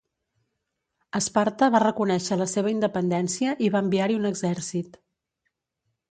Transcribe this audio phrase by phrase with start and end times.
[1.17, 4.97] Esparta va reconèixer la seva independència i va enviar-hi un exèrcit.